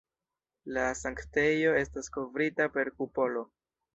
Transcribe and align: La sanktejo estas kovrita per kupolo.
La 0.77 0.85
sanktejo 1.01 1.75
estas 1.81 2.11
kovrita 2.17 2.69
per 2.79 2.93
kupolo. 3.03 3.45